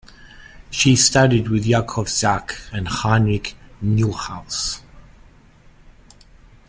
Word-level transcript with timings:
She 0.71 0.95
studied 0.95 1.47
with 1.47 1.63
Yakov 1.67 2.09
Zak 2.09 2.59
and 2.73 2.87
Heinrich 2.87 3.53
Neuhaus. 3.83 4.81